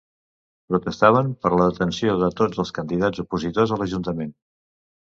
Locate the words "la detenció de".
1.57-2.33